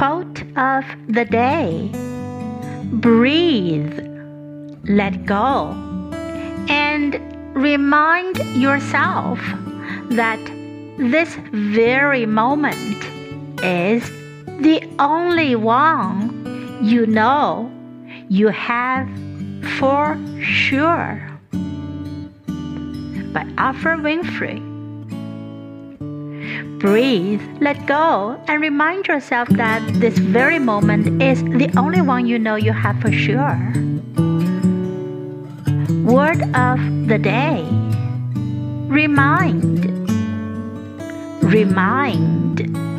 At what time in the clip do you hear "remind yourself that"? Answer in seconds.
7.54-10.40, 28.60-29.86